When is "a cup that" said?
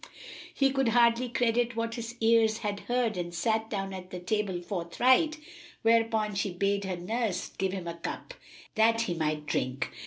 7.87-9.01